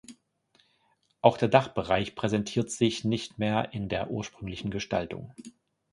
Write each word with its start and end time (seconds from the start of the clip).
Auch 1.21 1.37
der 1.37 1.47
Dachbereich 1.47 2.15
präsentiert 2.15 2.71
sich 2.71 3.05
nicht 3.05 3.37
mehr 3.37 3.71
in 3.71 3.87
der 3.87 4.09
ursprünglichen 4.09 4.71
Gestaltung. 4.71 5.35